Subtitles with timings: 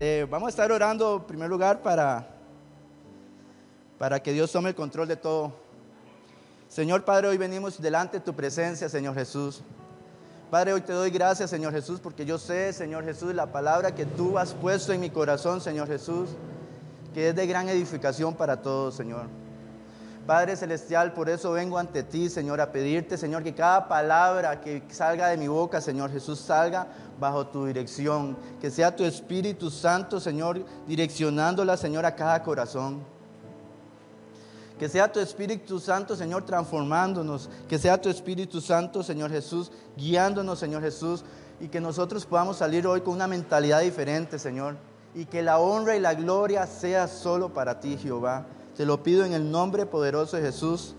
[0.00, 2.26] Eh, vamos a estar orando en primer lugar para,
[3.96, 5.52] para que Dios tome el control de todo.
[6.68, 9.62] Señor Padre, hoy venimos delante de tu presencia, Señor Jesús.
[10.50, 14.04] Padre, hoy te doy gracias, Señor Jesús, porque yo sé, Señor Jesús, la palabra que
[14.04, 16.30] tú has puesto en mi corazón, Señor Jesús,
[17.12, 19.26] que es de gran edificación para todos, Señor.
[20.26, 24.82] Padre Celestial, por eso vengo ante ti, Señor, a pedirte, Señor, que cada palabra que
[24.88, 26.86] salga de mi boca, Señor Jesús, salga
[27.20, 28.34] bajo tu dirección.
[28.58, 33.02] Que sea tu Espíritu Santo, Señor, direccionándola, Señor, a cada corazón.
[34.78, 37.50] Que sea tu Espíritu Santo, Señor, transformándonos.
[37.68, 41.22] Que sea tu Espíritu Santo, Señor Jesús, guiándonos, Señor Jesús.
[41.60, 44.76] Y que nosotros podamos salir hoy con una mentalidad diferente, Señor.
[45.14, 48.46] Y que la honra y la gloria sea solo para ti, Jehová.
[48.76, 50.96] Te lo pido en el nombre poderoso de Jesús.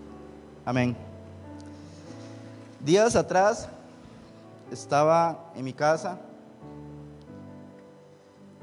[0.64, 0.96] Amén.
[2.80, 3.68] Días atrás
[4.72, 6.18] estaba en mi casa.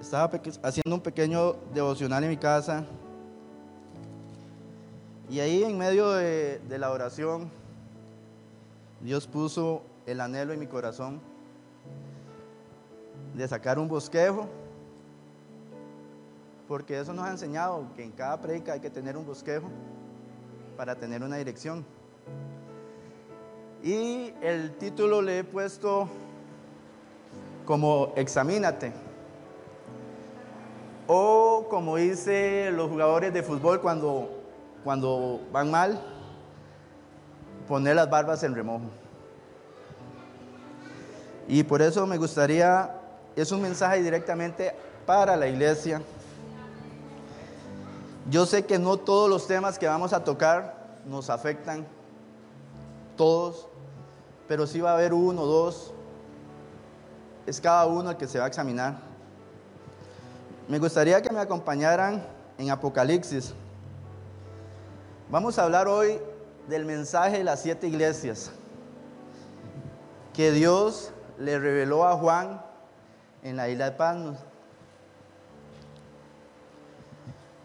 [0.02, 0.32] Estaba
[0.64, 2.86] haciendo un pequeño devocional en mi casa.
[5.30, 7.52] Y ahí en medio de, de la oración,
[9.00, 11.22] Dios puso el anhelo en mi corazón
[13.36, 14.48] de sacar un bosquejo
[16.68, 19.68] porque eso nos ha enseñado que en cada predica hay que tener un bosquejo
[20.78, 21.86] para tener una dirección.
[23.84, 26.08] Y el título le he puesto
[27.66, 28.94] como examínate.
[31.08, 34.30] O como dice los jugadores de fútbol cuando,
[34.84, 36.02] cuando van mal,
[37.68, 38.86] poner las barbas en remojo.
[41.48, 42.90] Y por eso me gustaría,
[43.36, 44.74] es un mensaje directamente
[45.06, 46.02] para la iglesia,
[48.30, 51.86] yo sé que no todos los temas que vamos a tocar nos afectan,
[53.18, 53.68] todos,
[54.48, 55.94] pero sí va a haber uno, dos,
[57.46, 58.98] es cada uno el que se va a examinar.
[60.68, 62.26] Me gustaría que me acompañaran
[62.58, 63.54] en Apocalipsis.
[65.30, 66.20] Vamos a hablar hoy
[66.68, 68.52] del mensaje de las siete iglesias
[70.34, 72.62] que Dios le reveló a Juan
[73.44, 74.38] en la isla de Patmos.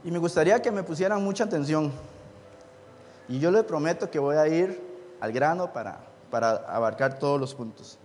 [0.08, 1.92] Y me gustaría que me pusieran mucha atención.
[3.28, 4.80] Y yo les prometo que voy a ir
[5.20, 7.98] al grano para, para abarcar todos los puntos.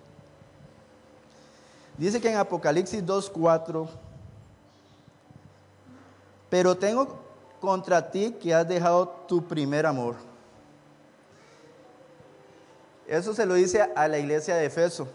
[1.97, 3.87] Dice que en Apocalipsis 2.4,
[6.49, 7.07] pero tengo
[7.61, 10.15] contra ti que has dejado tu primer amor.
[13.07, 15.07] Eso se lo dice a la iglesia de Efeso.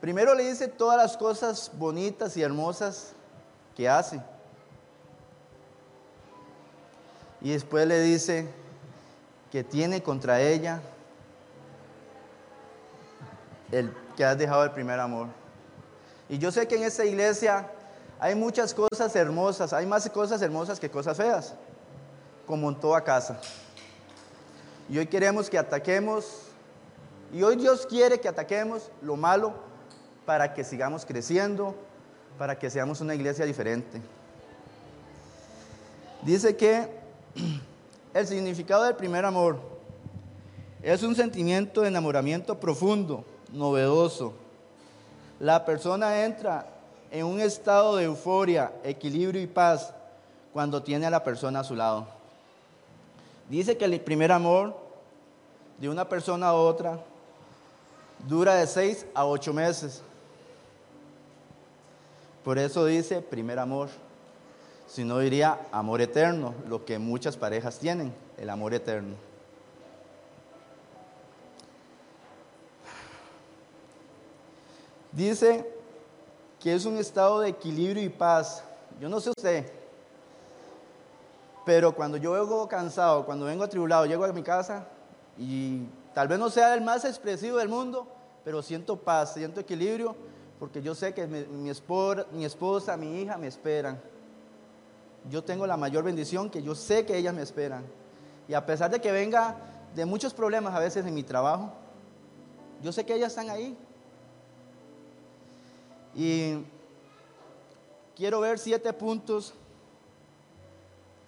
[0.00, 3.12] Primero le dice todas las cosas bonitas y hermosas
[3.76, 4.22] que hace.
[7.40, 8.48] Y después le dice
[9.50, 10.80] que tiene contra ella
[13.70, 15.28] el que has dejado el primer amor.
[16.28, 17.70] Y yo sé que en esta iglesia
[18.18, 21.54] hay muchas cosas hermosas, hay más cosas hermosas que cosas feas,
[22.46, 23.40] como en toda casa.
[24.88, 26.42] Y hoy queremos que ataquemos,
[27.32, 29.52] y hoy Dios quiere que ataquemos lo malo
[30.26, 31.74] para que sigamos creciendo,
[32.38, 34.00] para que seamos una iglesia diferente.
[36.22, 36.97] Dice que
[38.14, 39.58] el significado del primer amor
[40.82, 44.32] es un sentimiento de enamoramiento profundo, novedoso.
[45.40, 46.66] La persona entra
[47.10, 49.92] en un estado de euforia, equilibrio y paz
[50.52, 52.06] cuando tiene a la persona a su lado.
[53.48, 54.76] Dice que el primer amor
[55.78, 56.98] de una persona a otra
[58.26, 60.02] dura de seis a ocho meses.
[62.44, 63.88] Por eso dice primer amor
[64.88, 69.14] sino diría amor eterno, lo que muchas parejas tienen, el amor eterno.
[75.12, 75.70] Dice
[76.58, 78.64] que es un estado de equilibrio y paz.
[78.98, 79.70] Yo no sé usted,
[81.66, 84.86] pero cuando yo vengo cansado, cuando vengo atribulado, llego a mi casa
[85.36, 85.82] y
[86.14, 88.06] tal vez no sea el más expresivo del mundo,
[88.42, 90.16] pero siento paz, siento equilibrio,
[90.58, 91.44] porque yo sé que mi,
[92.32, 94.00] mi esposa, mi hija me esperan
[95.30, 97.84] yo tengo la mayor bendición que yo sé que ellas me esperan.
[98.48, 99.56] Y a pesar de que venga
[99.94, 101.72] de muchos problemas a veces en mi trabajo,
[102.82, 103.76] yo sé que ellas están ahí.
[106.14, 106.58] Y
[108.16, 109.52] quiero ver siete puntos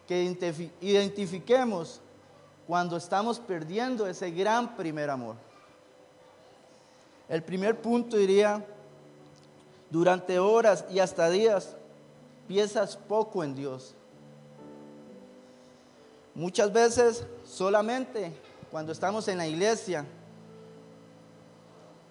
[0.07, 0.37] que
[0.81, 2.01] identifiquemos
[2.67, 5.37] cuando estamos perdiendo ese gran primer amor.
[7.29, 8.65] El primer punto diría,
[9.91, 11.77] durante horas y hasta días
[12.50, 13.94] piensas poco en Dios.
[16.35, 18.32] Muchas veces solamente
[18.73, 20.05] cuando estamos en la iglesia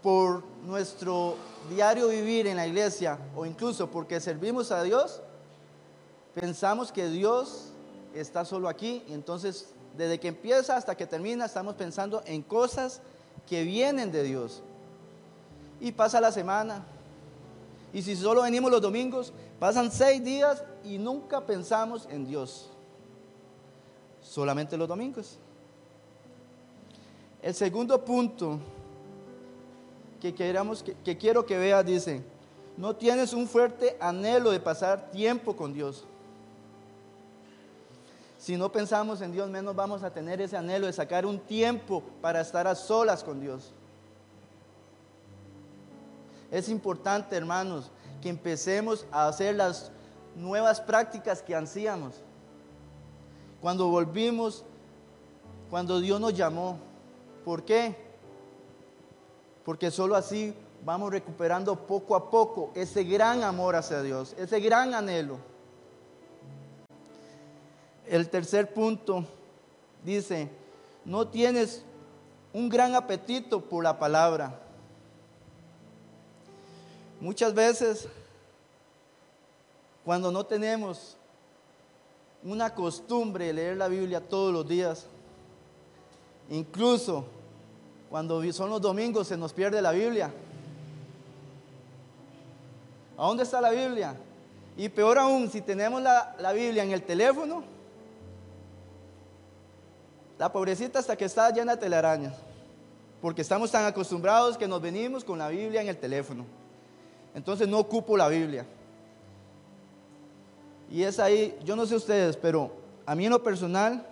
[0.01, 1.36] por nuestro
[1.69, 5.21] diario vivir en la iglesia o incluso porque servimos a Dios,
[6.33, 7.74] pensamos que Dios
[8.15, 13.01] está solo aquí y entonces desde que empieza hasta que termina estamos pensando en cosas
[13.45, 14.62] que vienen de Dios.
[15.81, 16.86] Y pasa la semana.
[17.91, 22.69] Y si solo venimos los domingos, pasan seis días y nunca pensamos en Dios.
[24.21, 25.39] Solamente los domingos.
[27.41, 28.59] El segundo punto
[30.21, 32.21] que, queramos, que, quiero que veas dice,
[32.77, 36.06] no tienes un fuerte anhelo de pasar tiempo con Dios.
[38.38, 42.03] Si no pensamos en Dios, menos vamos a tener ese anhelo de sacar un tiempo
[42.21, 43.74] para estar a solas con Dios.
[46.51, 47.92] Es importante, hermanos,
[48.22, 49.92] que empecemos a hacer las
[50.36, 52.16] nuevas prácticas que ansíamos.
[53.62, 54.63] Cuando volvimos,
[55.69, 56.80] cuando Dios nos llamó,
[57.50, 57.96] ¿Por qué?
[59.66, 60.54] Porque solo así
[60.86, 65.38] vamos recuperando poco a poco ese gran amor hacia Dios, ese gran anhelo.
[68.06, 69.25] El tercer punto
[70.04, 70.50] dice,
[71.06, 71.84] no tienes
[72.54, 74.60] un gran apetito por la palabra.
[77.21, 78.07] Muchas veces,
[80.06, 81.18] cuando no tenemos
[82.44, 85.06] una costumbre de leer la Biblia todos los días,
[86.50, 87.25] incluso
[88.10, 90.31] cuando son los domingos se nos pierde la Biblia.
[93.18, 94.15] ¿A dónde está la Biblia?
[94.77, 97.63] Y peor aún, si tenemos la, Biblia en el teléfono,
[100.38, 102.33] la pobrecita hasta que está llena de telarañas,
[103.22, 106.45] porque estamos tan acostumbrados que nos venimos con la Biblia en el teléfono.
[107.39, 108.65] Entonces no ocupo la Biblia.
[110.91, 112.69] Y es ahí, yo no sé ustedes, pero
[113.06, 114.06] a mí en lo personal,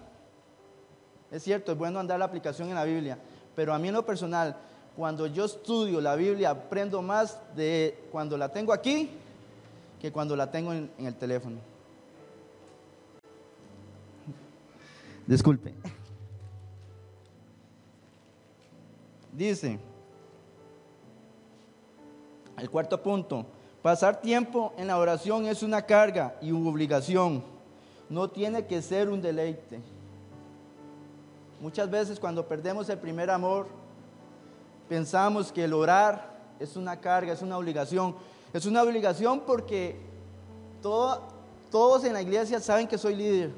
[1.29, 3.17] es cierto, es bueno andar la aplicación en la Biblia,
[3.53, 4.55] pero a mí en lo personal,
[4.95, 9.09] cuando yo estudio la Biblia, aprendo más de cuando la tengo aquí
[9.99, 11.57] que cuando la tengo en, el teléfono.
[15.25, 15.73] Disculpe.
[19.33, 19.79] Dice,
[22.57, 23.45] el cuarto punto,
[23.81, 27.43] pasar tiempo en la oración es una carga y una obligación,
[28.09, 29.79] no tiene que ser un deleite.
[31.61, 33.67] Muchas veces cuando perdemos el primer amor,
[34.87, 38.15] pensamos que el orar es una carga, es una obligación.
[38.53, 39.97] Es una obligación porque
[40.81, 43.51] todos en la iglesia saben que soy líder.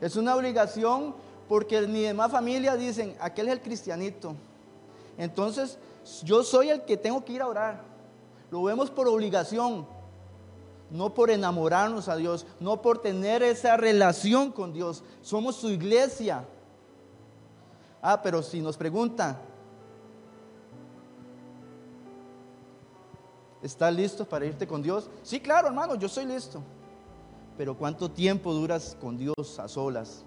[0.00, 1.14] Es una obligación
[1.48, 4.34] porque mi demás familia dicen, aquel es el cristianito.
[5.18, 5.78] Entonces,
[6.22, 7.80] yo soy el que tengo que ir a orar.
[8.50, 9.86] Lo vemos por obligación,
[10.90, 15.02] no por enamorarnos a Dios, no por tener esa relación con Dios.
[15.22, 16.46] Somos su iglesia.
[18.00, 19.40] Ah, pero si nos pregunta,
[23.62, 25.10] ¿estás listo para irte con Dios?
[25.22, 26.62] Sí, claro, hermano, yo soy listo.
[27.58, 30.24] Pero ¿cuánto tiempo duras con Dios a solas?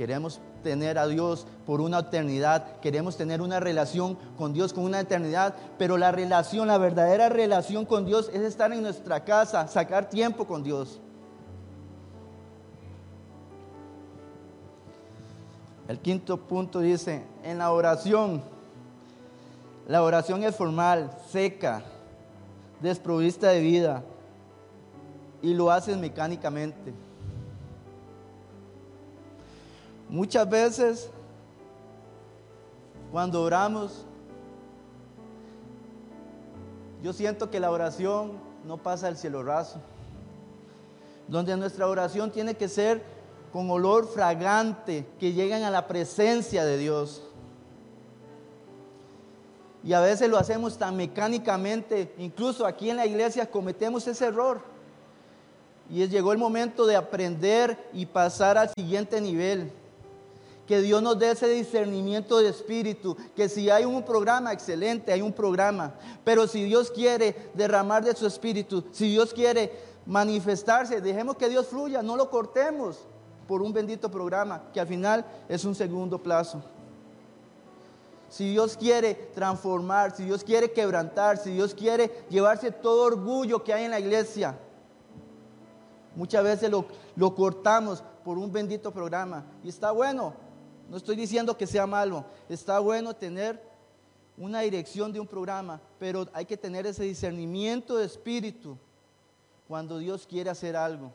[0.00, 4.98] Queremos tener a Dios por una eternidad, queremos tener una relación con Dios con una
[4.98, 10.08] eternidad, pero la relación, la verdadera relación con Dios es estar en nuestra casa, sacar
[10.08, 10.98] tiempo con Dios.
[15.86, 18.42] El quinto punto dice, en la oración,
[19.86, 21.82] la oración es formal, seca,
[22.80, 24.02] desprovista de vida
[25.42, 27.09] y lo haces mecánicamente.
[30.10, 31.08] Muchas veces
[33.12, 34.04] cuando oramos,
[37.00, 38.32] yo siento que la oración
[38.66, 39.80] no pasa al cielo raso,
[41.28, 43.04] donde nuestra oración tiene que ser
[43.52, 47.22] con olor fragante que llegan a la presencia de Dios.
[49.84, 54.60] Y a veces lo hacemos tan mecánicamente, incluso aquí en la iglesia cometemos ese error.
[55.88, 59.72] Y llegó el momento de aprender y pasar al siguiente nivel.
[60.70, 63.16] Que Dios nos dé ese discernimiento de espíritu.
[63.34, 65.94] Que si hay un programa excelente, hay un programa.
[66.22, 69.72] Pero si Dios quiere derramar de su espíritu, si Dios quiere
[70.06, 73.00] manifestarse, dejemos que Dios fluya, no lo cortemos
[73.48, 76.62] por un bendito programa que al final es un segundo plazo.
[78.28, 83.74] Si Dios quiere transformar, si Dios quiere quebrantar, si Dios quiere llevarse todo orgullo que
[83.74, 84.56] hay en la iglesia,
[86.14, 86.84] muchas veces lo,
[87.16, 89.44] lo cortamos por un bendito programa.
[89.64, 90.32] Y está bueno,
[90.90, 93.62] no estoy diciendo que sea malo, está bueno tener
[94.36, 98.76] una dirección de un programa, pero hay que tener ese discernimiento de espíritu
[99.68, 101.12] cuando Dios quiere hacer algo.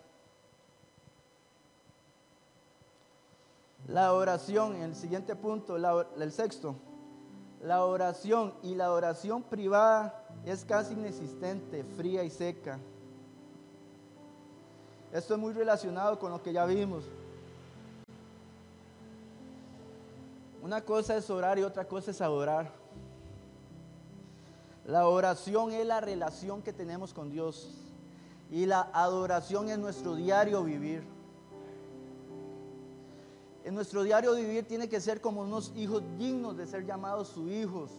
[3.89, 6.75] La oración, el siguiente punto, el sexto,
[7.61, 12.79] La oración y la oración privada es casi inexistente, fría y seca.
[15.11, 17.03] Esto es muy relacionado con lo que ya vimos.
[20.65, 22.71] Una cosa es orar y otra cosa es adorar.
[24.87, 27.69] La oración es la relación que tenemos con Dios
[28.49, 31.03] y la adoración es nuestro diario vivir.
[33.63, 37.47] En nuestro diario vivir tiene que ser como unos hijos dignos de ser llamados sus
[37.51, 37.91] hijos.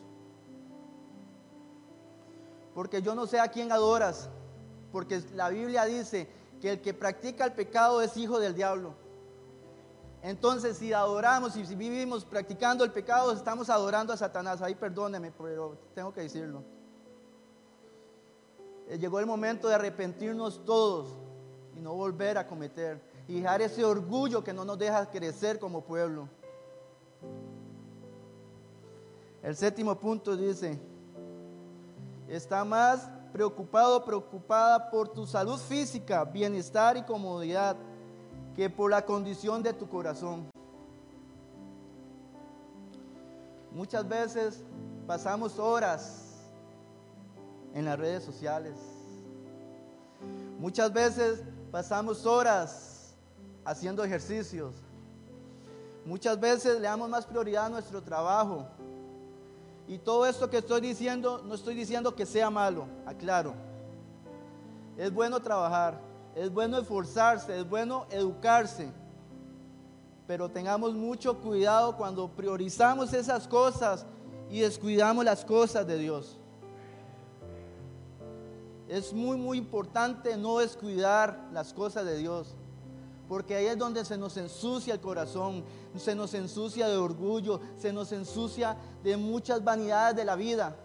[2.74, 4.28] Porque yo no sé a quién adoras,
[4.90, 6.28] porque la Biblia dice
[6.60, 9.05] que el que practica el pecado es hijo del diablo.
[10.26, 14.60] Entonces, si adoramos y si vivimos practicando el pecado, estamos adorando a Satanás.
[14.60, 16.64] Ahí perdóneme, pero tengo que decirlo.
[18.88, 21.14] Eh, llegó el momento de arrepentirnos todos
[21.76, 25.82] y no volver a cometer y dejar ese orgullo que no nos deja crecer como
[25.84, 26.28] pueblo.
[29.44, 30.76] El séptimo punto dice,
[32.26, 37.76] está más preocupado, preocupada por tu salud física, bienestar y comodidad
[38.56, 40.50] que por la condición de tu corazón.
[43.70, 44.64] Muchas veces
[45.06, 46.40] pasamos horas
[47.74, 48.74] en las redes sociales.
[50.58, 53.14] Muchas veces pasamos horas
[53.66, 54.74] haciendo ejercicios.
[56.06, 58.66] Muchas veces le damos más prioridad a nuestro trabajo.
[59.86, 63.52] Y todo esto que estoy diciendo, no estoy diciendo que sea malo, aclaro.
[64.96, 66.00] Es bueno trabajar,
[66.36, 68.92] es bueno esforzarse, es bueno educarse.
[70.26, 74.04] Pero tengamos mucho cuidado cuando priorizamos esas cosas
[74.50, 76.38] y descuidamos las cosas de Dios.
[78.86, 82.54] Es muy, muy importante no descuidar las cosas de Dios.
[83.28, 85.64] Porque ahí es donde se nos ensucia el corazón,
[85.96, 90.76] se nos ensucia de orgullo, se nos ensucia de muchas vanidades de la vida.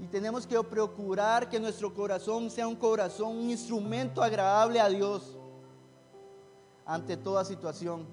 [0.00, 5.36] Y tenemos que procurar que nuestro corazón sea un corazón, un instrumento agradable a Dios
[6.86, 8.06] ante toda situación.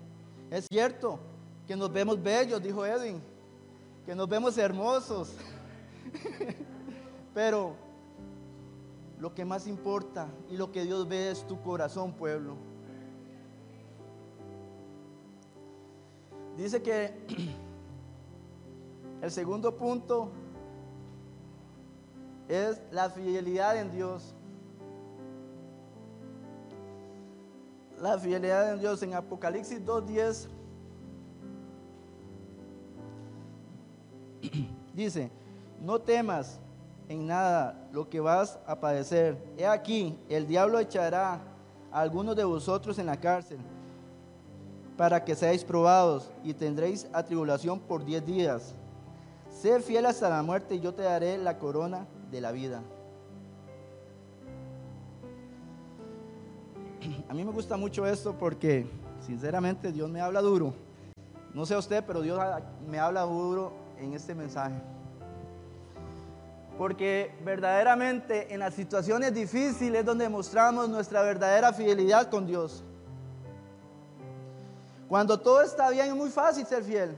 [0.51, 1.17] Es cierto
[1.65, 3.21] que nos vemos bellos, dijo Edwin,
[4.05, 5.31] que nos vemos hermosos.
[7.33, 7.73] Pero
[9.17, 12.55] lo que más importa y lo que Dios ve es tu corazón, pueblo.
[16.57, 17.13] Dice que
[19.21, 20.31] el segundo punto
[22.47, 24.33] es la fidelidad en Dios.
[27.99, 30.47] La fidelidad en Dios en Apocalipsis 2.10
[34.93, 35.31] dice,
[35.81, 36.59] no temas
[37.09, 39.37] en nada lo que vas a padecer.
[39.57, 41.41] He aquí, el diablo echará
[41.91, 43.59] a algunos de vosotros en la cárcel
[44.95, 48.73] para que seáis probados y tendréis atribulación por diez días.
[49.49, 52.81] Sé fiel hasta la muerte y yo te daré la corona de la vida.
[57.29, 58.87] A mí me gusta mucho esto porque
[59.25, 60.73] sinceramente Dios me habla duro.
[61.53, 62.39] No sé usted, pero Dios
[62.87, 64.75] me habla duro en este mensaje.
[66.77, 72.83] Porque verdaderamente en las situaciones difíciles es donde mostramos nuestra verdadera fidelidad con Dios.
[75.07, 77.17] Cuando todo está bien es muy fácil ser fiel.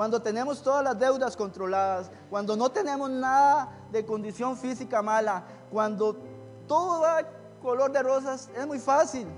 [0.00, 6.16] Cuando tenemos todas las deudas controladas, cuando no tenemos nada de condición física mala, cuando
[6.66, 7.20] todo va
[7.60, 9.28] color de rosas, es muy fácil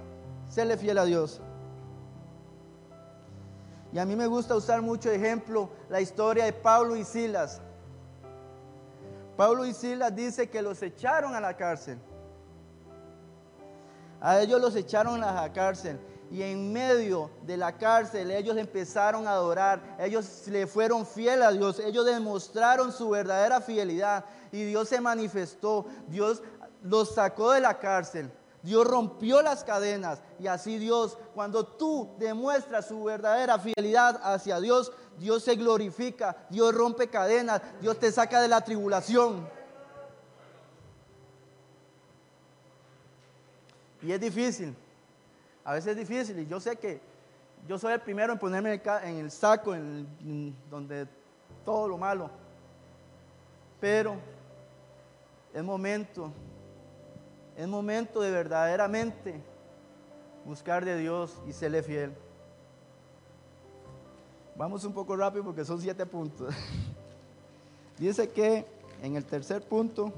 [0.47, 1.41] serle fiel a Dios.
[3.93, 7.61] Y a mí me gusta usar mucho ejemplo la historia de Pablo y Silas.
[9.37, 11.99] Pablo y Silas dice que los echaron a la cárcel.
[14.21, 15.99] A ellos los echaron a la cárcel.
[16.33, 19.97] Y en medio de la cárcel ellos empezaron a adorar.
[20.01, 21.79] Ellos le fueron fieles a Dios.
[21.79, 24.25] Ellos demostraron su verdadera fidelidad.
[24.51, 25.85] Y Dios se manifestó.
[26.09, 26.43] Dios
[26.83, 28.33] los sacó de la cárcel.
[28.63, 34.93] Dios rompió las cadenas y así Dios, cuando tú demuestras su verdadera fidelidad hacia Dios,
[35.19, 39.49] Dios se glorifica, Dios rompe cadenas, Dios te saca de la tribulación.
[44.01, 44.77] Y es difícil,
[45.65, 47.01] a veces es difícil y yo sé que
[47.69, 51.07] yo soy el primero en ponerme en el saco, en donde
[51.65, 52.29] todo lo malo.
[53.81, 54.17] Pero
[55.55, 56.33] es momento
[57.57, 59.41] es momento de verdaderamente
[60.45, 62.13] buscar de Dios y serle fiel.
[64.57, 66.55] Vamos un poco rápido porque son siete puntos.
[67.99, 68.67] Dice que
[69.03, 70.13] en el tercer punto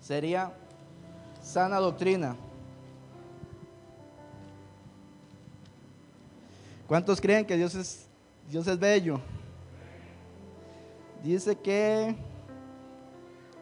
[0.00, 0.52] sería
[1.42, 2.36] sana doctrina.
[6.86, 8.06] ¿Cuántos creen que Dios es,
[8.48, 9.18] Dios es bello?
[11.22, 12.14] Dice que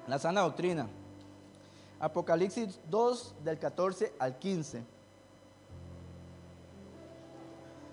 [0.07, 0.87] la sana doctrina.
[1.99, 4.83] Apocalipsis 2 del 14 al 15.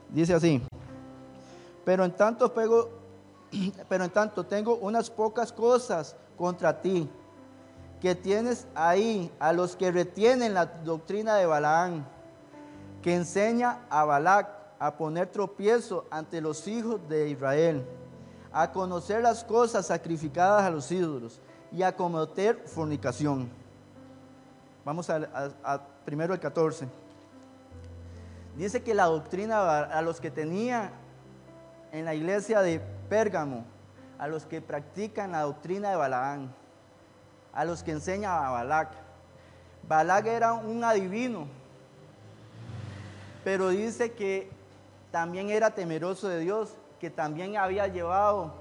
[0.10, 0.62] Dice así.
[1.86, 2.90] Pero en tanto pego,
[3.88, 7.10] pero en tanto tengo unas pocas cosas contra ti,
[8.02, 12.06] que tienes ahí a los que retienen la doctrina de Balaán,
[13.02, 17.86] que enseña a Balac a poner tropiezo ante los hijos de Israel,
[18.52, 21.40] a conocer las cosas sacrificadas a los ídolos
[21.72, 23.48] y a cometer fornicación.
[24.84, 26.88] Vamos a, primero el 14.
[28.58, 30.92] Dice que la doctrina a los que tenía
[31.92, 33.64] en la iglesia de Pérgamo,
[34.18, 36.52] a los que practican la doctrina de Balaán,
[37.54, 38.90] a los que enseña a Balac.
[39.88, 41.46] Balac era un adivino,
[43.44, 44.60] pero dice que
[45.12, 48.53] también era temeroso de Dios, que también había llevado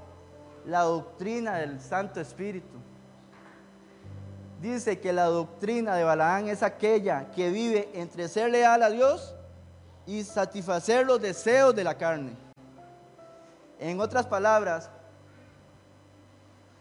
[0.67, 2.79] la doctrina del Santo Espíritu.
[4.61, 9.35] Dice que la doctrina de Balaán es aquella que vive entre ser leal a Dios
[10.07, 12.37] y satisfacer los deseos de la carne.
[13.79, 14.91] En otras palabras,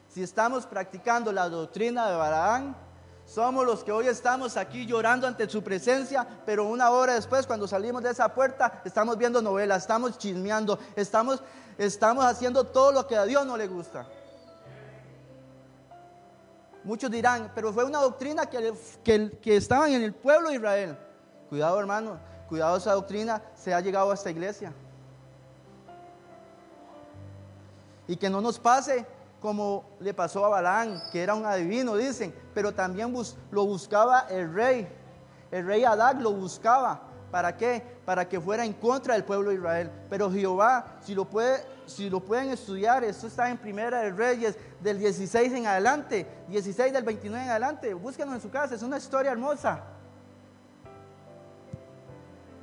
[0.10, 2.76] si estamos practicando la doctrina de Balaán,
[3.30, 7.68] somos los que hoy estamos aquí llorando ante su presencia, pero una hora después, cuando
[7.68, 11.44] salimos de esa puerta, estamos viendo novelas, estamos chismeando, estamos,
[11.78, 14.08] estamos haciendo todo lo que a Dios no le gusta.
[16.84, 20.98] Muchos dirán, pero fue una doctrina que, que, que estaban en el pueblo de Israel.
[21.50, 24.74] Cuidado hermano, cuidado esa doctrina se ha llegado a esta iglesia.
[28.08, 29.06] Y que no nos pase
[29.42, 33.14] como le pasó a Balán, que era un adivino, dicen, pero también
[33.52, 34.88] lo buscaba el rey.
[35.52, 37.02] El rey Adad lo buscaba.
[37.32, 37.84] ¿Para qué?
[38.06, 39.92] Para que fuera en contra del pueblo de Israel.
[40.10, 41.28] Pero Jehová, si lo,
[41.86, 46.92] si lo pueden estudiar, esto está en Primera de Reyes del 16 en adelante, 16
[46.92, 49.84] del 29 en adelante, búsquenlo en su casa, es una historia hermosa.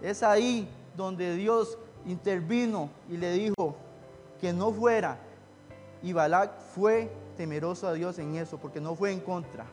[0.03, 3.77] Es ahí donde Dios intervino y le dijo
[4.41, 5.19] que no fuera
[6.07, 9.67] y Balak fue temeroso a Dios en eso, porque no fue en contra.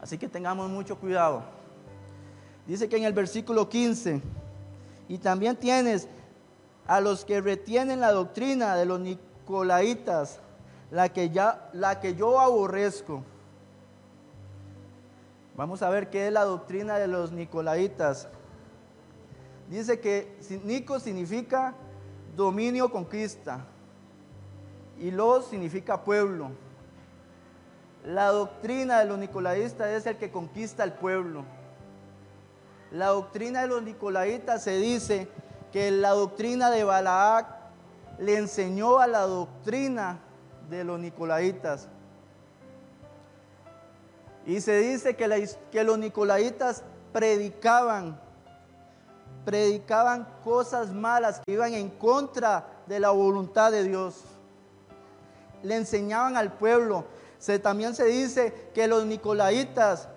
[0.00, 1.42] Así que tengamos mucho cuidado.
[2.64, 4.22] Dice que en el versículo 15,
[5.08, 6.06] y también tienes
[6.86, 10.38] a los que retienen la doctrina de los nicolaitas,
[10.92, 13.24] la que, ya, la que yo aborrezco.
[15.56, 18.28] Vamos a ver qué es la doctrina de los nicolaitas.
[19.68, 21.74] Dice que Nico significa
[22.40, 23.66] dominio conquista
[24.98, 26.50] y lo significa pueblo.
[28.06, 31.44] La doctrina de los nicolaitas es el que conquista el pueblo.
[32.92, 35.28] La doctrina de los nicolaitas se dice
[35.70, 37.46] que la doctrina de Balaac
[38.18, 40.18] le enseñó a la doctrina
[40.70, 41.88] de los nicolaitas.
[44.46, 48.18] Y se dice que, que los nicolaitas predicaban
[49.44, 54.16] predicaban cosas malas que iban en contra de la voluntad de Dios.
[55.62, 57.04] Le enseñaban al pueblo.
[57.38, 60.08] Se, también se dice que los nicolaitas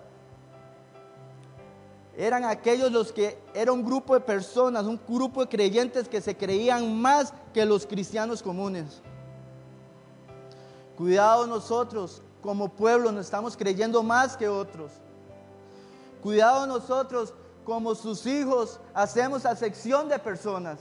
[2.16, 6.36] eran aquellos los que era un grupo de personas, un grupo de creyentes que se
[6.36, 9.02] creían más que los cristianos comunes.
[10.96, 14.92] Cuidado nosotros, como pueblo, nos estamos creyendo más que otros.
[16.22, 17.34] Cuidado nosotros
[17.64, 20.78] como sus hijos, hacemos acepción de personas.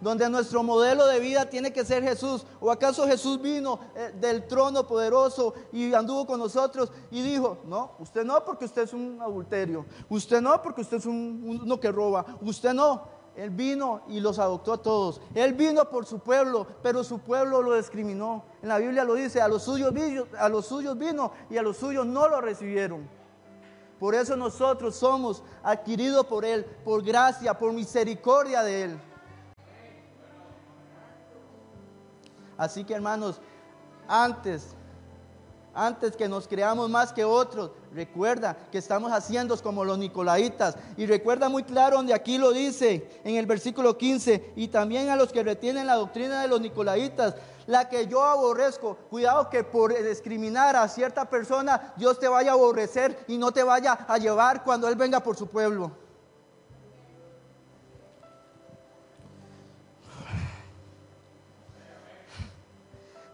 [0.00, 2.44] Donde nuestro modelo de vida tiene que ser Jesús.
[2.60, 7.92] ¿O acaso Jesús vino eh, del trono poderoso y anduvo con nosotros y dijo, no,
[7.98, 9.86] usted no porque usted es un adulterio.
[10.08, 12.26] Usted no porque usted es un, uno que roba.
[12.42, 13.14] Usted no.
[13.36, 15.20] Él vino y los adoptó a todos.
[15.34, 18.44] Él vino por su pueblo, pero su pueblo lo discriminó.
[18.62, 19.92] En la Biblia lo dice, a los suyos,
[20.38, 23.08] a los suyos vino y a los suyos no lo recibieron.
[24.04, 29.00] Por eso nosotros somos adquiridos por Él, por gracia, por misericordia de Él.
[32.58, 33.40] Así que hermanos,
[34.06, 34.76] antes,
[35.74, 40.76] antes que nos creamos más que otros, recuerda que estamos haciendo como los nicolaitas.
[40.96, 45.16] Y recuerda muy claro donde aquí lo dice en el versículo 15, y también a
[45.16, 47.34] los que retienen la doctrina de los nicolaitas,
[47.66, 48.96] la que yo aborrezco.
[49.10, 53.62] Cuidado que por discriminar a cierta persona, Dios te vaya a aborrecer y no te
[53.62, 56.03] vaya a llevar cuando Él venga por su pueblo.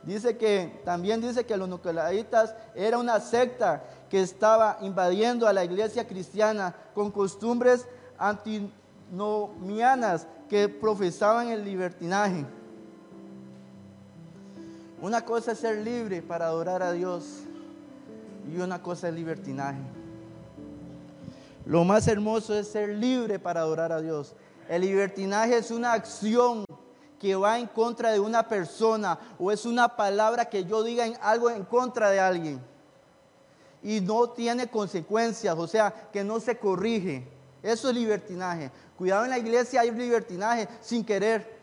[0.02, 5.64] Dice que también dice que los nucleaditas era una secta que estaba invadiendo a la
[5.64, 7.86] iglesia cristiana con costumbres
[8.18, 12.46] antinomianas que profesaban el libertinaje.
[15.02, 17.44] Una cosa es ser libre para adorar a Dios
[18.50, 19.80] y una cosa es libertinaje.
[21.66, 24.34] Lo más hermoso es ser libre para adorar a Dios.
[24.68, 26.64] El libertinaje es una acción
[27.20, 31.16] que va en contra de una persona o es una palabra que yo diga en
[31.20, 32.70] algo en contra de alguien
[33.82, 37.26] y no tiene consecuencias, o sea, que no se corrige.
[37.62, 38.70] Eso es libertinaje.
[38.96, 41.60] Cuidado en la iglesia hay libertinaje sin querer.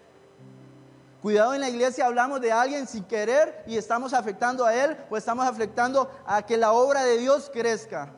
[1.22, 5.18] Cuidado en la iglesia hablamos de alguien sin querer y estamos afectando a él o
[5.18, 8.14] estamos afectando a que la obra de Dios crezca.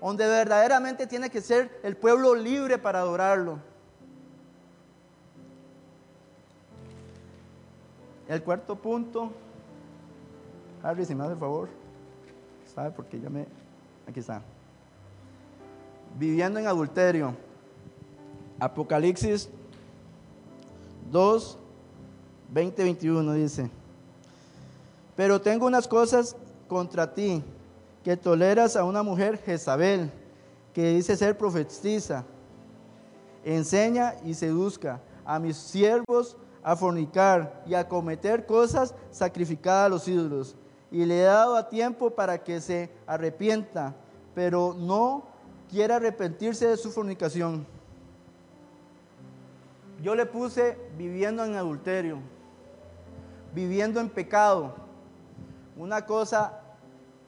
[0.00, 3.73] Donde verdaderamente tiene que ser el pueblo libre para adorarlo.
[8.28, 9.30] El cuarto punto,
[10.82, 11.68] Harry, si me hace favor,
[12.74, 12.90] ¿sabe?
[12.90, 13.46] Porque ya me.
[14.08, 14.42] Aquí está.
[16.18, 17.34] Viviendo en adulterio.
[18.58, 19.50] Apocalipsis
[21.10, 21.58] 2,
[22.52, 23.70] 20, 21 dice:
[25.16, 26.36] Pero tengo unas cosas
[26.68, 27.42] contra ti,
[28.02, 30.10] que toleras a una mujer Jezabel,
[30.72, 32.24] que dice ser profetiza,
[33.44, 40.08] enseña y seduzca a mis siervos a fornicar y a cometer cosas sacrificadas a los
[40.08, 40.56] ídolos.
[40.90, 43.94] Y le he dado a tiempo para que se arrepienta,
[44.34, 45.24] pero no
[45.70, 47.66] quiere arrepentirse de su fornicación.
[50.02, 52.18] Yo le puse viviendo en adulterio,
[53.54, 54.74] viviendo en pecado.
[55.76, 56.60] Una cosa,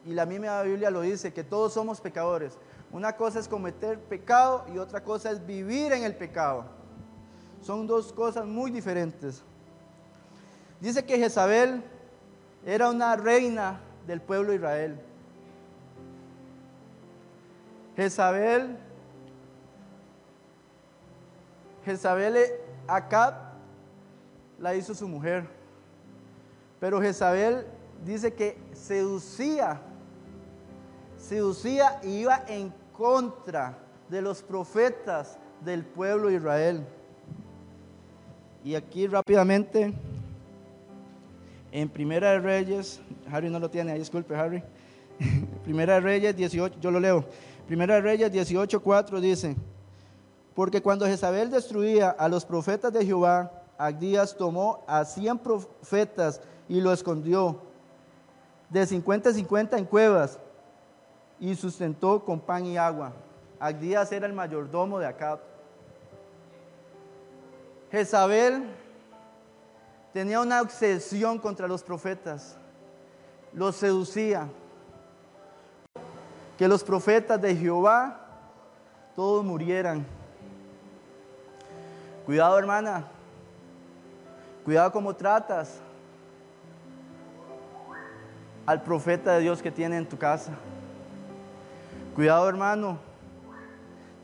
[0.04, 2.58] y la misma Biblia lo dice, que todos somos pecadores.
[2.90, 6.75] Una cosa es cometer pecado y otra cosa es vivir en el pecado.
[7.62, 9.42] Son dos cosas muy diferentes.
[10.80, 11.82] Dice que Jezabel
[12.64, 15.00] era una reina del pueblo de Israel.
[17.96, 18.76] Jezabel,
[21.84, 22.36] Jezabel
[22.86, 23.34] Acab
[24.58, 25.48] la hizo su mujer.
[26.78, 27.66] Pero Jezabel
[28.04, 29.80] dice que seducía,
[31.16, 36.86] seducía y iba en contra de los profetas del pueblo de Israel.
[38.66, 39.94] Y aquí rápidamente,
[41.70, 43.00] en Primera de Reyes,
[43.30, 44.60] Harry no lo tiene, ahí disculpe Harry.
[45.62, 47.24] Primera de Reyes 18, yo lo leo.
[47.68, 49.54] Primera de Reyes 18, 4 dice,
[50.52, 56.80] porque cuando Jezabel destruía a los profetas de Jehová, Agdías tomó a 100 profetas y
[56.80, 57.60] lo escondió
[58.68, 60.40] de 50 a 50 en cuevas
[61.38, 63.12] y sustentó con pan y agua.
[63.60, 65.38] Agdías era el mayordomo de Acab.
[67.90, 68.64] Jezabel
[70.12, 72.56] tenía una obsesión contra los profetas,
[73.52, 74.48] los seducía.
[76.58, 78.18] Que los profetas de Jehová
[79.14, 80.06] todos murieran.
[82.24, 83.04] Cuidado hermana,
[84.64, 85.80] cuidado como tratas
[88.64, 90.52] al profeta de Dios que tiene en tu casa.
[92.14, 92.98] Cuidado hermano,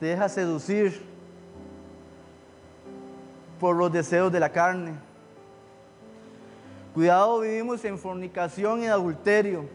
[0.01, 1.12] te deja seducir
[3.63, 4.95] por los deseos de la carne.
[6.95, 9.69] Cuidado, vivimos en fornicación y adulterio.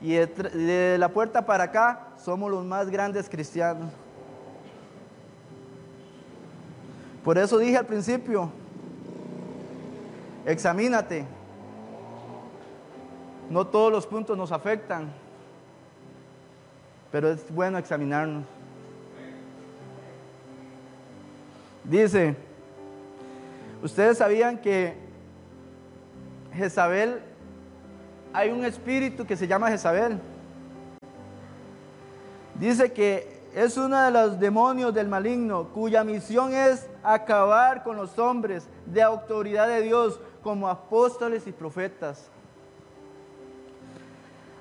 [0.00, 3.92] Y de, la puerta para acá somos los más grandes cristianos.
[7.22, 8.50] Por eso dije al principio,
[10.46, 11.26] examínate.
[13.50, 15.12] No todos los puntos nos afectan,
[17.12, 18.44] pero es bueno examinarnos.
[21.88, 22.36] Dice,
[23.82, 24.94] ustedes sabían que
[26.52, 27.20] Jezabel,
[28.34, 30.20] hay un espíritu que se llama Jezabel.
[32.56, 38.18] Dice que es uno de los demonios del maligno cuya misión es acabar con los
[38.18, 42.28] hombres de autoridad de Dios como apóstoles y profetas.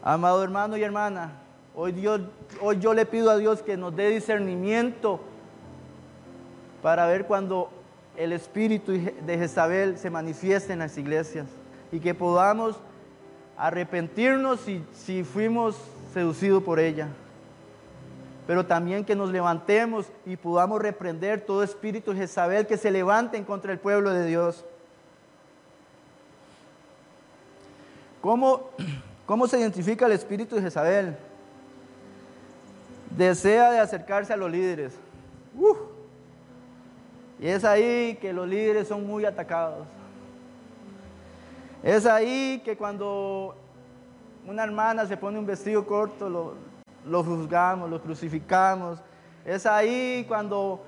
[0.02, 1.34] Amado hermano y hermana,
[1.76, 2.22] hoy, Dios,
[2.62, 5.20] hoy yo le pido a Dios que nos dé discernimiento
[6.82, 7.70] para ver cuando
[8.16, 11.46] el espíritu de Jezabel se manifieste en las iglesias
[11.92, 12.76] y que podamos
[13.58, 14.60] arrepentirnos
[14.94, 15.76] si, fuimos
[16.13, 17.08] seducidos por ella.
[18.46, 23.38] Pero también que nos levantemos y podamos reprender todo espíritu de Jezabel que se levante
[23.38, 24.63] en contra del pueblo de Dios.
[28.22, 28.70] ¿Cómo,
[29.26, 31.18] ¿Cómo se identifica el espíritu de Jezabel?
[33.16, 34.94] Desea de acercarse a los líderes.
[37.39, 39.86] Y es ahí que los líderes son muy atacados.
[41.84, 43.56] Es ahí que cuando
[44.47, 46.56] una hermana se pone un vestido corto,
[47.06, 49.00] lo, juzgamos, lo crucificamos.
[49.45, 50.82] Es ahí cuando,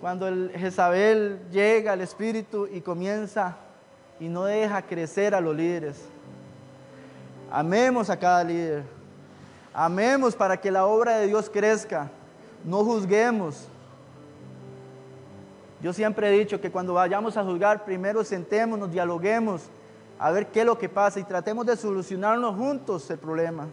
[0.00, 3.56] cuando el Jezabel llega al Espíritu y comienza
[4.20, 6.08] y no deja crecer a los líderes.
[7.50, 8.84] Amemos a cada líder.
[9.74, 12.08] Amemos para que la obra de Dios crezca.
[12.64, 13.68] No juzguemos.
[15.86, 19.62] Yo siempre he dicho que cuando vayamos a juzgar, primero sentémonos, dialoguemos,
[20.18, 23.68] a ver qué es lo que pasa y tratemos de solucionarnos juntos el problema.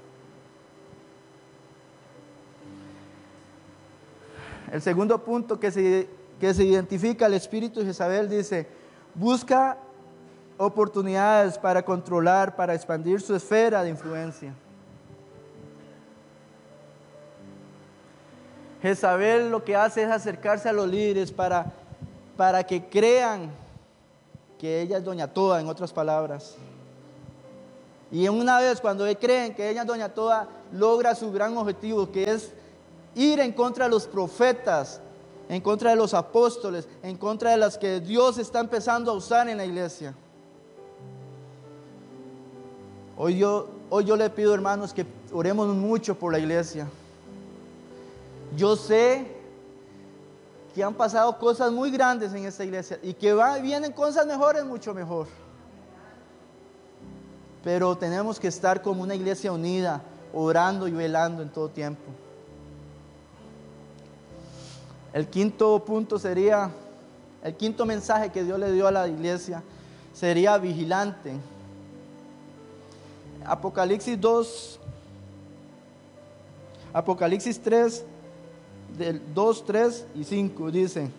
[4.71, 6.07] El segundo punto que se,
[6.39, 8.67] que se identifica el espíritu de Jezabel dice,
[9.15, 9.79] busca
[10.59, 14.53] oportunidades para controlar, para expandir su esfera de influencia.
[18.83, 21.73] Jezabel lo que hace es acercarse a los líderes para,
[22.37, 23.51] para que crean
[24.57, 26.55] que ella es doña toda, en otras palabras.
[28.11, 32.31] Y una vez cuando creen que ella es doña toda, logra su gran objetivo, que
[32.31, 32.53] es
[33.15, 35.01] ir en contra de los profetas,
[35.49, 39.49] en contra de los apóstoles, en contra de las que Dios está empezando a usar
[39.49, 40.15] en la iglesia.
[43.17, 46.87] Hoy yo, hoy yo le pido, hermanos, que oremos mucho por la iglesia.
[48.55, 49.42] Yo sé
[50.73, 54.93] que han pasado cosas muy grandes en esta iglesia y que vienen cosas mejores, mucho
[54.93, 55.27] mejor.
[57.63, 60.01] Pero tenemos que estar como una iglesia unida,
[60.33, 62.03] orando y velando en todo tiempo.
[65.13, 66.71] El quinto punto sería,
[67.43, 69.61] el quinto mensaje que Dios le dio a la iglesia
[70.11, 71.33] sería vigilante.
[73.45, 74.79] Apocalipsis 2,
[76.93, 78.05] Apocalipsis 3,
[78.97, 81.09] del 2, 3 y 5 dice,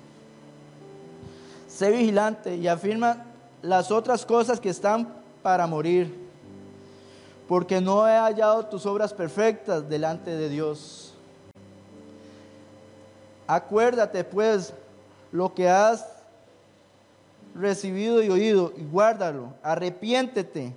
[1.69, 3.25] sé vigilante y afirma
[3.63, 6.15] las otras cosas que están para morir,
[7.49, 11.15] porque no he hallado tus obras perfectas delante de Dios.
[13.47, 14.73] Acuérdate pues
[15.33, 16.07] lo que has
[17.55, 20.75] recibido y oído y guárdalo, arrepiéntete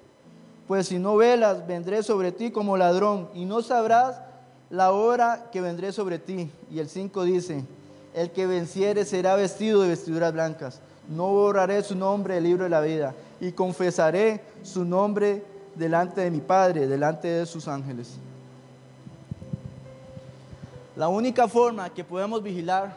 [0.68, 4.20] pues si no velas, vendré sobre ti como ladrón y no sabrás
[4.70, 6.52] la hora que vendré sobre ti.
[6.70, 7.64] Y el 5 dice,
[8.14, 10.80] el que venciere será vestido de vestiduras blancas.
[11.08, 15.44] No borraré su nombre del libro de la vida y confesaré su nombre
[15.76, 18.16] delante de mi Padre, delante de sus ángeles.
[20.96, 22.92] La única forma que podemos vigilar,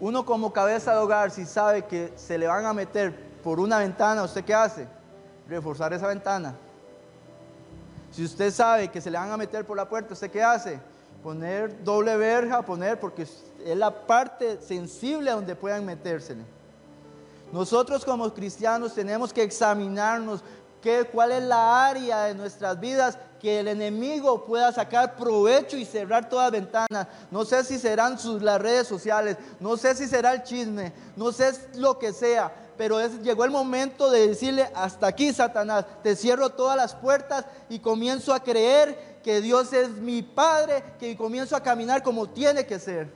[0.00, 3.78] uno como cabeza de hogar, si sabe que se le van a meter por una
[3.78, 4.86] ventana, ¿usted qué hace?
[5.48, 6.54] reforzar esa ventana.
[8.14, 10.78] Si usted sabe que se le van a meter por la puerta, ¿usted qué hace?
[11.20, 16.44] Poner doble verja, poner, porque es la parte sensible a donde puedan metérsele.
[17.52, 20.44] Nosotros como cristianos tenemos que examinarnos
[20.80, 25.84] qué, cuál es la área de nuestras vidas que el enemigo pueda sacar provecho y
[25.84, 27.08] cerrar todas ventanas.
[27.32, 31.32] No sé si serán sus, las redes sociales, no sé si será el chisme, no
[31.32, 36.50] sé lo que sea, pero llegó el momento de decirle, hasta aquí Satanás, te cierro
[36.50, 41.62] todas las puertas y comienzo a creer que Dios es mi Padre, que comienzo a
[41.62, 43.12] caminar como tiene que ser.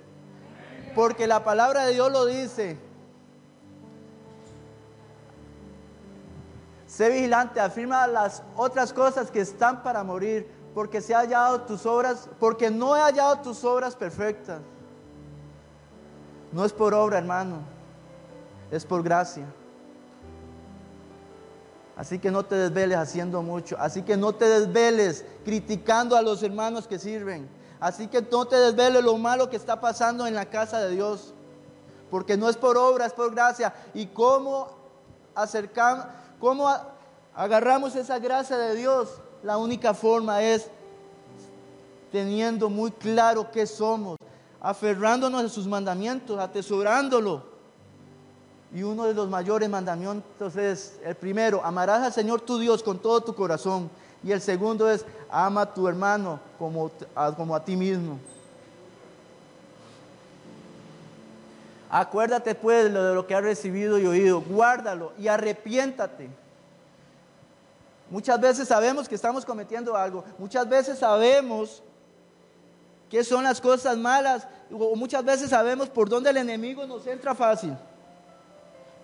[0.94, 2.79] Porque la palabra de Dios lo dice.
[6.87, 11.85] Sé vigilante, afirma las otras cosas que están para morir, porque se ha hallado tus
[11.85, 14.61] obras, porque no he hallado tus obras perfectas.
[16.53, 17.78] No es por obra, hermano
[18.70, 19.46] es por gracia.
[21.96, 23.76] Así que no te desveles haciendo mucho.
[23.78, 27.48] Así que no te desveles criticando a los hermanos que sirven.
[27.81, 31.35] Así que no te desveles lo malo que está pasando en la casa de Dios.
[32.09, 33.74] Porque no es por obra, es por gracia.
[33.94, 34.68] ¿Y cómo
[35.35, 36.07] acercamos,
[36.38, 36.68] cómo
[37.35, 39.20] agarramos esa gracia de Dios?
[39.42, 40.70] La única forma es
[42.12, 44.16] teniendo muy claro qué somos,
[44.61, 47.48] aferrándonos a sus mandamientos, atesorándolo.
[48.74, 52.98] Y uno de los mayores mandamientos es, el primero, amarás al Señor tu Dios con
[52.98, 53.90] todo tu corazón.
[54.22, 56.90] Y el segundo es, ama a tu hermano como
[57.54, 58.18] a, ti mismo.
[61.90, 66.28] Acuérdate pues de lo que has recibido y oído, guárdalo y arrepiéntate.
[68.11, 71.83] Muchas veces sabemos que estamos cometiendo algo, muchas veces sabemos
[73.09, 77.35] qué son las cosas malas, o muchas veces sabemos por dónde el enemigo nos entra
[77.35, 77.74] fácil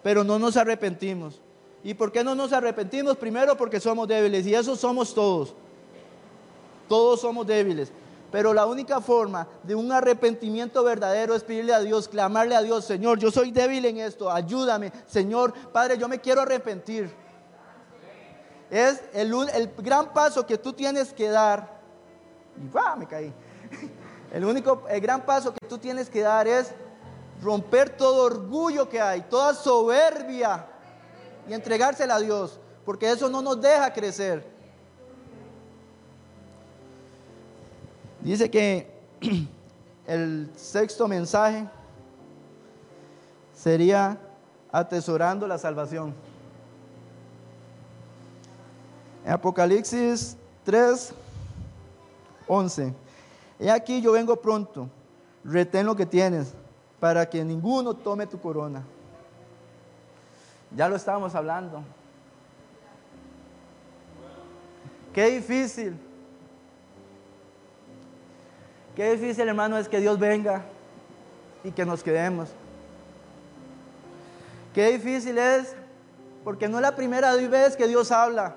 [0.04, 1.40] pero no nos arrepentimos.
[1.82, 3.16] ¿Y por qué no nos arrepentimos?
[3.16, 5.54] Primero porque somos débiles y eso somos todos.
[6.88, 7.90] Todos somos débiles.
[8.30, 12.84] Pero la única forma de un arrepentimiento verdadero es pedirle a Dios, clamarle a Dios,
[12.84, 14.92] Señor, yo soy débil en esto, ayúdame.
[15.06, 17.10] Señor, Padre, yo me quiero arrepentir.
[18.70, 19.32] Es el,
[19.78, 21.80] gran paso que tú tienes que dar.
[22.62, 23.32] Y va, me caí.
[24.32, 26.74] El único, el gran paso que tú tienes que dar es
[27.44, 30.66] romper todo orgullo que hay, toda soberbia
[31.46, 34.44] y entregársela a Dios, porque eso no nos deja crecer.
[38.22, 38.90] Dice que
[40.06, 41.68] el sexto mensaje
[43.54, 44.18] sería
[44.72, 46.14] atesorando la salvación.
[49.22, 51.12] En Apocalipsis 3,
[52.46, 52.94] 11.
[53.58, 54.88] He aquí yo vengo pronto,
[55.44, 56.54] retén lo que tienes,
[57.04, 58.82] para que ninguno tome tu corona.
[60.74, 61.82] Ya lo estábamos hablando.
[65.12, 65.98] Qué difícil.
[68.96, 70.62] Qué difícil, hermano, es que Dios venga
[71.62, 72.48] y que nos quedemos.
[74.72, 75.76] Qué difícil es,
[76.42, 78.56] porque no es la primera vez que Dios habla.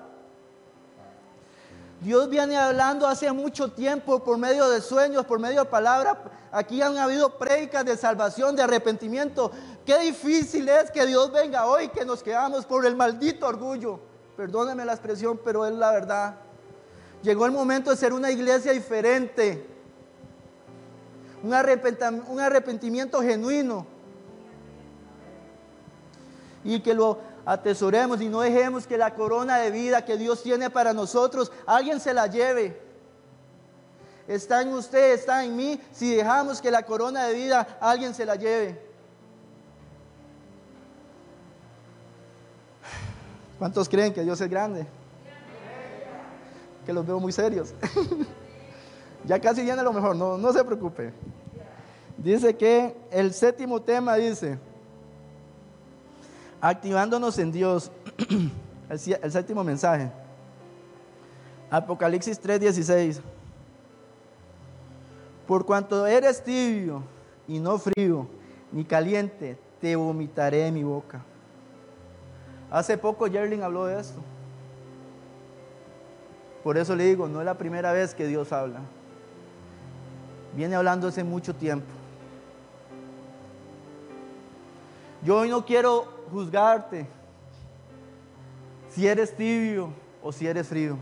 [2.00, 6.16] Dios viene hablando hace mucho tiempo por medio de sueños, por medio de palabras.
[6.52, 9.50] Aquí han habido predicas de salvación, de arrepentimiento.
[9.84, 13.98] Qué difícil es que Dios venga hoy, que nos quedamos por el maldito orgullo.
[14.36, 16.36] Perdóneme la expresión, pero es la verdad.
[17.22, 19.66] Llegó el momento de ser una iglesia diferente.
[21.42, 21.52] Un,
[22.28, 23.86] un arrepentimiento genuino.
[26.62, 30.68] Y que lo atesoremos y no dejemos que la corona de vida que Dios tiene
[30.68, 32.78] para nosotros, alguien se la lleve.
[34.26, 38.26] Está en usted, está en mí, si dejamos que la corona de vida alguien se
[38.26, 38.78] la lleve.
[43.58, 44.86] ¿Cuántos creen que Dios es grande?
[46.84, 47.72] Que los veo muy serios.
[49.24, 51.14] ya casi viene lo mejor, no, no se preocupe.
[52.18, 54.58] Dice que el séptimo tema dice,
[56.60, 57.90] activándonos en Dios.
[58.88, 60.10] El, séptimo mensaje.
[61.70, 63.20] Apocalipsis 3:16.
[65.46, 67.02] Por cuanto eres tibio
[67.46, 68.26] y no frío,
[68.72, 71.22] ni caliente, te vomitaré en mi boca.
[72.70, 74.20] Hace poco Yerling habló de esto.
[76.62, 78.80] Por eso le digo, no es la primera vez que Dios habla.
[80.54, 81.86] Viene hablando hace mucho tiempo.
[85.24, 87.06] Yo hoy no quiero juzgarte
[88.90, 89.90] si eres tibio
[90.22, 90.96] o si eres frío.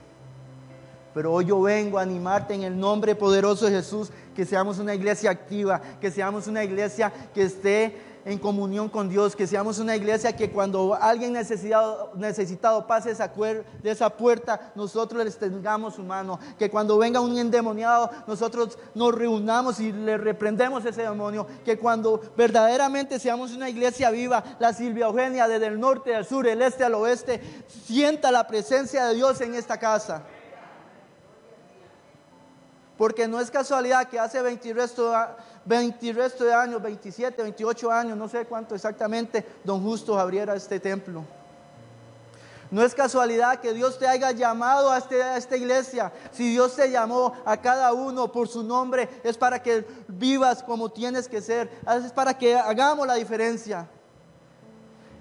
[1.15, 4.95] Pero hoy yo vengo a animarte en el nombre poderoso de Jesús, que seamos una
[4.95, 9.95] iglesia activa, que seamos una iglesia que esté en comunión con Dios, que seamos una
[9.95, 16.03] iglesia que cuando alguien necesitado, necesitado pase esa de esa puerta, nosotros les tengamos su
[16.03, 21.79] mano, que cuando venga un endemoniado, nosotros nos reunamos y le reprendemos ese demonio, que
[21.79, 26.63] cuando verdaderamente seamos una iglesia viva, la Silvia Eugenia desde el norte al sur, el
[26.63, 27.41] este al oeste,
[27.85, 30.25] sienta la presencia de Dios en esta casa.
[32.99, 35.15] Porque no es casualidad que hace 20 resto,
[35.67, 40.81] 20 resto de años, 27, 28 años, no sé cuánto exactamente, don Justo abriera este
[40.81, 41.25] templo.
[42.71, 46.13] No es casualidad que Dios te haya llamado a, este, a, esta iglesia.
[46.33, 50.89] Si Dios te llamó a cada uno por su nombre, es para que vivas como
[50.89, 51.71] tienes que ser.
[52.05, 53.89] Es para que hagamos la diferencia.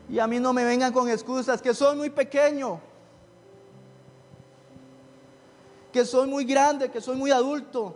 [0.10, 2.80] Y a mí no me vengan con excusas, que soy muy pequeño
[5.96, 7.96] que soy muy grande, que soy muy adulto.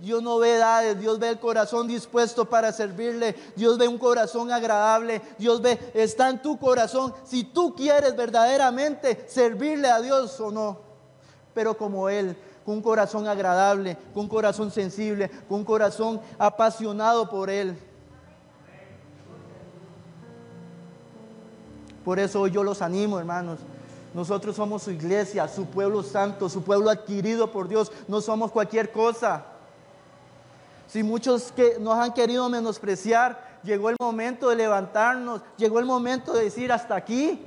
[0.00, 4.50] Dios no ve edades, Dios ve el corazón dispuesto para servirle, Dios ve un corazón
[4.50, 10.50] agradable, Dios ve, está en tu corazón si tú quieres verdaderamente servirle a Dios o
[10.50, 10.78] no.
[11.52, 12.34] Pero como Él,
[12.64, 17.76] con un corazón agradable, con un corazón sensible, con un corazón apasionado por Él.
[22.06, 23.58] Por eso yo los animo, hermanos,
[24.14, 27.92] nosotros somos su iglesia, su pueblo santo, su pueblo adquirido por Dios.
[28.08, 29.44] No somos cualquier cosa.
[30.90, 36.32] Si muchos que nos han querido menospreciar, llegó el momento de levantarnos, llegó el momento
[36.32, 37.44] de decir hasta aquí.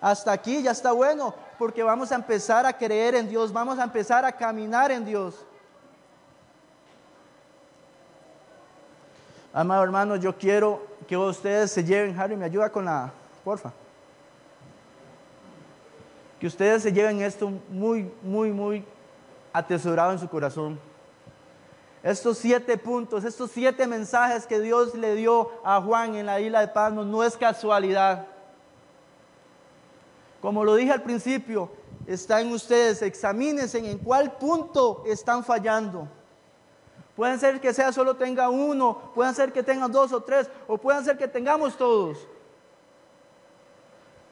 [0.00, 3.84] Hasta aquí ya está bueno, porque vamos a empezar a creer en Dios, vamos a
[3.84, 5.46] empezar a caminar en Dios.
[9.52, 13.12] Amado hermano, yo quiero que ustedes se lleven, Harry, me ayuda con la,
[13.44, 13.72] porfa
[16.40, 18.84] que ustedes se lleven esto muy, muy, muy
[19.52, 20.93] atesorado en su corazón.
[22.04, 26.60] Estos siete puntos, estos siete mensajes que Dios le dio a Juan en la isla
[26.60, 28.26] de Palmos no es casualidad.
[30.40, 31.68] Como lo dije al principio,
[32.06, 36.06] está en ustedes, examínense en cuál punto están fallando.
[37.16, 40.78] Pueden ser que sea solo tenga uno, pueden ser que tengan dos o tres, o
[40.78, 42.18] pueden ser que tengamos todos.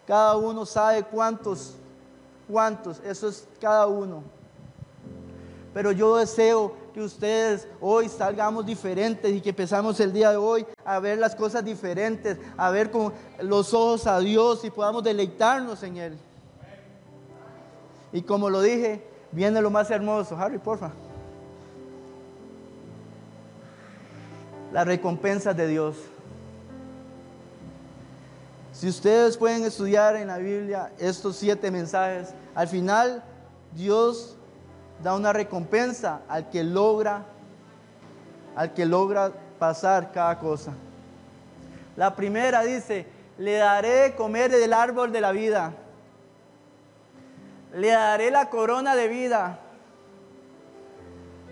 [0.07, 1.77] Cada uno sabe cuántos
[2.53, 3.01] ¿Cuántos?
[3.01, 4.23] Eso es cada uno.
[5.73, 10.67] Pero yo deseo que ustedes hoy salgamos diferentes y que empezamos el día de hoy
[10.85, 15.83] a ver las cosas diferentes, a ver con los ojos a Dios y podamos deleitarnos
[15.83, 16.19] en Él.
[18.13, 20.37] Y como lo dije, viene lo más hermoso.
[20.37, 20.93] Harry, porfa.
[24.71, 25.97] Las recompensas de Dios.
[28.73, 33.23] Si ustedes pueden estudiar en la Biblia estos siete mensajes, al final
[33.75, 34.37] Dios
[35.03, 37.25] da una recompensa al que logra,
[38.55, 40.73] al que logra pasar cada cosa.
[41.97, 43.07] La primera dice,
[43.39, 45.73] le daré comer del árbol de la vida.
[47.75, 49.59] Le daré la corona de vida.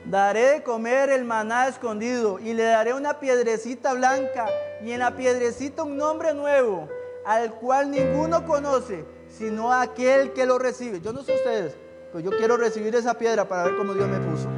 [0.05, 4.49] Daré comer el maná escondido y le daré una piedrecita blanca
[4.83, 6.89] y en la piedrecita un nombre nuevo,
[7.27, 11.01] al cual ninguno conoce, sino aquel que lo recibe.
[11.01, 11.77] Yo no sé ustedes,
[12.13, 14.49] pues yo quiero recibir esa piedra para ver cómo Dios me puso.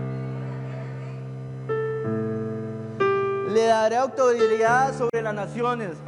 [3.52, 5.98] Le daré autoridad sobre las naciones.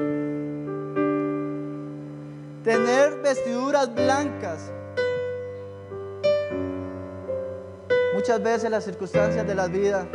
[2.64, 4.72] Tener vestiduras blancas.
[8.14, 10.06] Muchas veces las circunstancias de la vida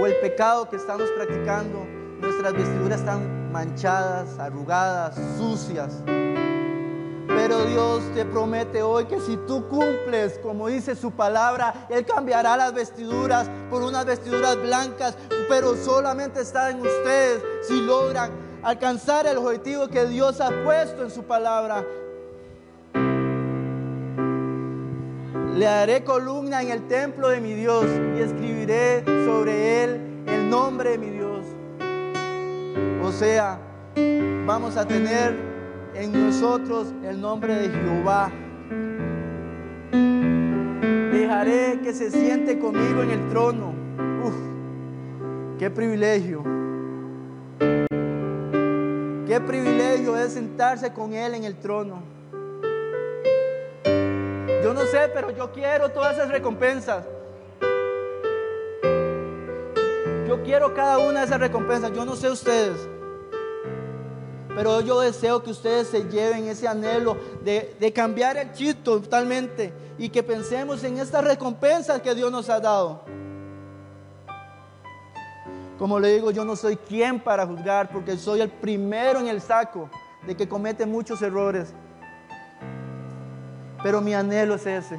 [0.00, 1.84] o el pecado que estamos practicando,
[2.20, 6.02] nuestras vestiduras están manchadas, arrugadas, sucias.
[7.36, 12.56] Pero Dios te promete hoy que si tú cumples, como dice su palabra, Él cambiará
[12.56, 15.16] las vestiduras por unas vestiduras blancas,
[15.48, 18.30] pero solamente está en ustedes si logran
[18.62, 21.84] alcanzar el objetivo que Dios ha puesto en su palabra.
[25.54, 27.84] Le haré columna en el templo de mi Dios
[28.16, 31.44] y escribiré sobre él el nombre de mi Dios.
[33.04, 33.58] O sea,
[34.46, 35.53] vamos a tener
[35.94, 38.30] en nosotros el nombre de Jehová.
[41.12, 43.72] Dejaré que se siente conmigo en el trono.
[44.24, 44.34] Uf,
[45.58, 46.42] qué privilegio.
[49.26, 52.02] Qué privilegio es sentarse con Él en el trono.
[54.62, 57.06] Yo no sé, pero yo quiero todas esas recompensas.
[60.26, 61.92] Yo quiero cada una de esas recompensas.
[61.92, 62.88] Yo no sé ustedes.
[64.54, 70.08] Pero yo deseo que ustedes se lleven ese anhelo de, cambiar el chip totalmente y
[70.08, 73.02] que pensemos en estas recompensas que Dios nos ha dado.
[75.76, 79.40] Como le digo, yo no soy quien para juzgar porque soy el primero en el
[79.40, 79.90] saco
[80.24, 81.74] de que comete muchos errores.
[83.82, 84.98] Pero mi anhelo es ese.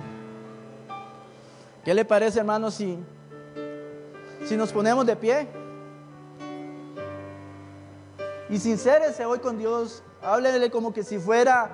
[1.85, 2.99] ¿Qué le parece, hermano, si,
[4.43, 5.47] si nos ponemos de pie?
[8.49, 10.03] Y sincérese hoy con Dios.
[10.21, 11.69] Háblele como que si fuera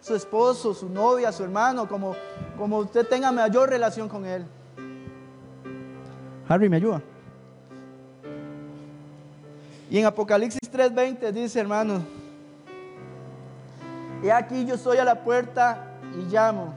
[0.00, 2.14] su esposo, su novia, su hermano, como,
[2.58, 4.46] como usted tenga mayor relación con él.
[6.48, 7.02] Harry, ¿me ayuda?
[9.90, 12.02] Y en Apocalipsis 3:20 dice, hermano,
[14.22, 16.74] he aquí yo estoy a la puerta y llamo.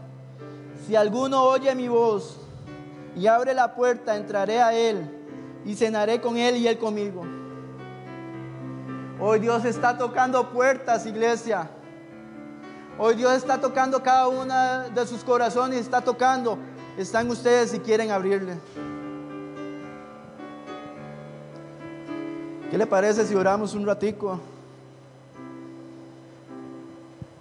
[0.86, 2.38] Si alguno oye mi voz
[3.16, 5.08] y abre la puerta, entraré a él
[5.64, 7.24] y cenaré con él y él conmigo.
[9.20, 11.70] Hoy Dios está tocando puertas, iglesia.
[12.98, 16.58] Hoy Dios está tocando cada una de sus corazones, está tocando.
[16.98, 18.56] Están ustedes si quieren abrirle.
[22.70, 24.40] ¿Qué le parece si oramos un ratico?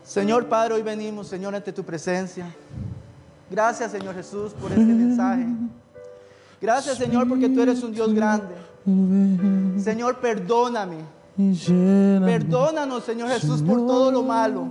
[0.05, 2.47] Señor Padre, hoy venimos, Señor, ante tu presencia.
[3.51, 5.47] Gracias, Señor Jesús, por este mensaje.
[6.61, 8.55] Gracias, Señor, porque tú eres un Dios grande.
[9.83, 14.69] Señor, perdóname Perdónanos, Señor Jesús, por todo lo malo.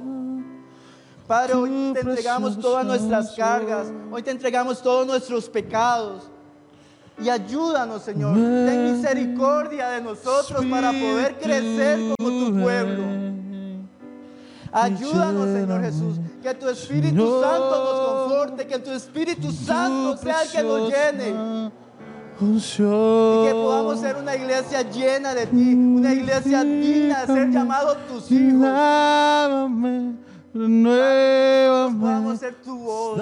[1.27, 6.29] Padre, hoy te entregamos todas nuestras cargas, hoy te entregamos todos nuestros pecados.
[7.21, 8.33] Y ayúdanos, Señor.
[8.35, 13.03] Ten misericordia de nosotros para poder crecer como tu pueblo.
[14.71, 16.17] Ayúdanos, Señor Jesús.
[16.41, 21.71] Que tu Espíritu Santo nos conforte, que tu Espíritu Santo sea el que nos llene.
[22.41, 27.97] Y que podamos ser una iglesia llena de ti, una iglesia digna de ser llamados
[28.07, 28.65] tus hijos.
[30.53, 33.17] Que podamos ser tu voz.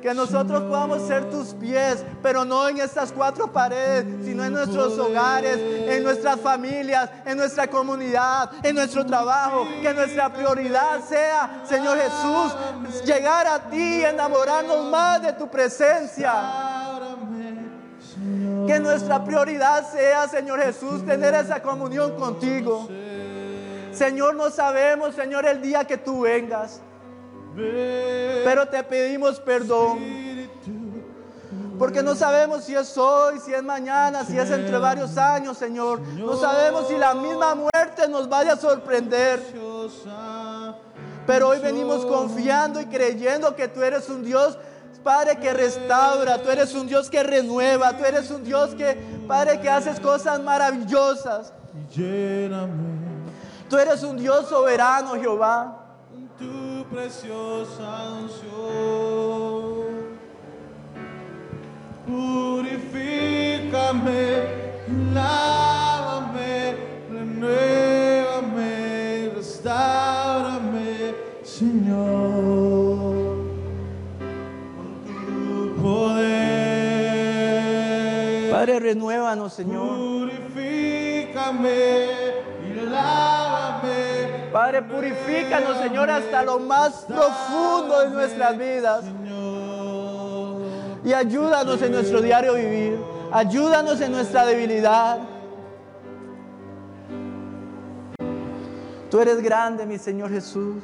[0.00, 4.96] Que nosotros podamos ser tus pies, pero no en estas cuatro paredes, sino en nuestros
[4.98, 9.66] hogares, en nuestras familias, en nuestra comunidad, en nuestro trabajo.
[9.82, 12.54] Que nuestra prioridad sea, Señor Jesús,
[13.04, 16.69] llegar a ti y enamorarnos más de tu presencia.
[18.70, 22.88] Que nuestra prioridad sea, Señor Jesús, tener esa comunión contigo.
[23.90, 26.80] Señor, no sabemos, Señor, el día que tú vengas.
[27.56, 29.98] Pero te pedimos perdón.
[31.80, 36.00] Porque no sabemos si es hoy, si es mañana, si es entre varios años, Señor.
[36.00, 39.42] No sabemos si la misma muerte nos vaya a sorprender.
[41.26, 44.56] Pero hoy venimos confiando y creyendo que tú eres un Dios,
[45.02, 48.94] Padre, que restaura, tú eres un Dios que renueva, tú eres un Dios que,
[49.26, 51.52] Padre, que haces cosas maravillosas.
[53.68, 55.76] Tú eres un Dios soberano, Jehová.
[56.38, 59.80] Tu preciosa unción.
[62.06, 62.82] Purifícame,
[65.14, 66.76] lávame,
[67.10, 68.64] renuévame,
[69.36, 71.14] restaurame,
[71.44, 72.89] Señor.
[78.60, 80.28] Padre, renuévanos, Señor.
[80.28, 81.86] Purifícame
[82.68, 84.50] y lávame.
[84.52, 89.04] Padre, purifícanos, Señor, hasta lo más profundo de nuestras vidas.
[91.02, 93.00] Y ayúdanos en nuestro diario vivir.
[93.32, 95.20] Ayúdanos en nuestra debilidad.
[99.10, 100.82] Tú eres grande, mi Señor Jesús.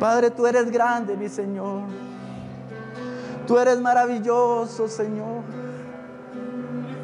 [0.00, 2.09] Padre, tú eres grande, mi Señor.
[3.50, 5.42] Tú eres maravilloso, Señor.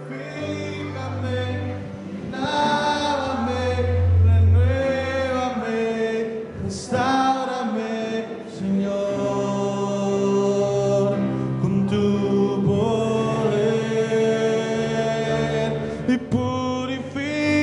[0.09, 1.75] Purifícame,
[2.31, 3.65] lávame,
[4.25, 5.75] renuévame,
[6.63, 7.99] restaurame,
[8.57, 8.95] Señor,
[11.61, 13.67] con tu poder.
[16.07, 17.59] Y purifícame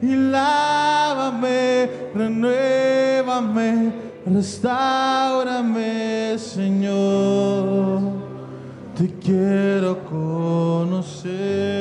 [0.00, 3.92] y lávame, renuévame,
[4.24, 8.00] restaurame, Señor,
[8.96, 11.73] te quiero conocer.